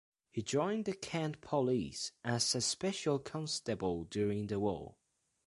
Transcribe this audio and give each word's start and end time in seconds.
He 0.31 0.41
joined 0.41 0.85
the 0.85 0.93
Kent 0.95 1.41
police 1.41 2.11
as 2.23 2.55
a 2.55 2.61
special 2.61 3.19
constable 3.19 4.05
during 4.05 4.47
the 4.47 4.59
war. 4.59 4.95